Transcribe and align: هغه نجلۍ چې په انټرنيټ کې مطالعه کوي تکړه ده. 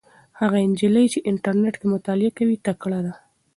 هغه 0.39 0.57
نجلۍ 0.71 1.05
چې 1.13 1.19
په 1.21 1.27
انټرنيټ 1.31 1.75
کې 1.79 1.87
مطالعه 1.93 2.31
کوي 2.37 2.55
تکړه 2.67 2.99
ده. 3.05 3.13